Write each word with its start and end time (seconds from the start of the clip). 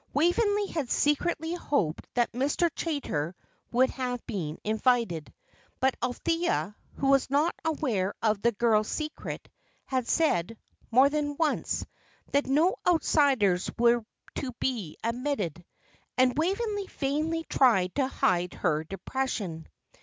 Waveney 0.15 0.65
had 0.71 0.89
secretly 0.89 1.53
hoped 1.53 2.07
that 2.15 2.31
Mr. 2.31 2.71
Chaytor 2.73 3.35
would 3.71 3.91
have 3.91 4.25
been 4.25 4.57
invited; 4.63 5.31
but 5.79 5.93
Althea, 6.01 6.75
who 6.95 7.09
was 7.09 7.29
not 7.29 7.53
aware 7.63 8.15
of 8.19 8.41
the 8.41 8.51
girl's 8.51 8.87
secret, 8.87 9.47
had 9.85 10.07
said, 10.07 10.57
more 10.89 11.07
than 11.07 11.35
once, 11.37 11.85
that 12.31 12.47
no 12.47 12.77
outsiders 12.87 13.69
were 13.77 14.03
to 14.37 14.51
be 14.53 14.97
admitted, 15.03 15.63
and 16.17 16.35
Waveney 16.35 16.87
vainly 16.87 17.43
tried 17.43 17.93
to 17.93 18.07
hide 18.07 18.55
her 18.55 18.83
depression. 18.83 19.67